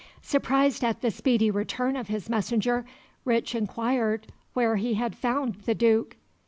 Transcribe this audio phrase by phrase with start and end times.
[0.23, 2.85] Surprised at the speedy return of his messenger,
[3.23, 6.15] Rich inquired where he had found "the Duke."